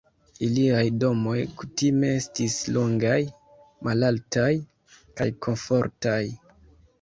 [0.45, 3.19] Iliaj domoj kutime estis longaj,
[3.89, 4.47] malaltaj
[5.21, 6.19] kaj komfortaj.